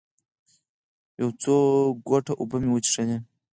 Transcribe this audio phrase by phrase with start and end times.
[1.19, 1.55] یو څو
[2.07, 3.17] ګوټه اوبه مې وڅښلې.